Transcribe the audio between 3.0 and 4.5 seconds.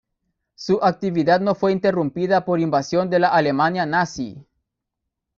de la Alemania Nazi.